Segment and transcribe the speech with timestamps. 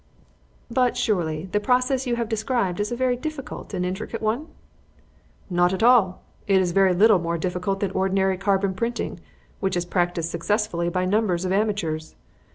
[0.71, 4.47] "But surely the process you have described is a very difficult and intricate one?"
[5.47, 9.19] "Not at all; it is very little more difficult than ordinary carbon printing,
[9.59, 12.15] which is practised successfully by numbers of amateurs.